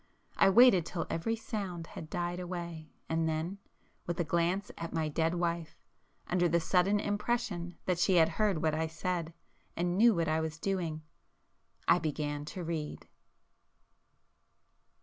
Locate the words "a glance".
4.19-4.71